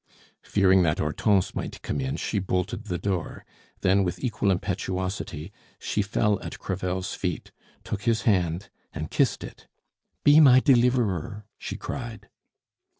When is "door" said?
2.97-3.45